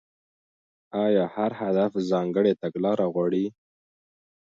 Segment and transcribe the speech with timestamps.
[1.05, 3.45] ايا هر هدف ځانګړې تګلاره غواړي؟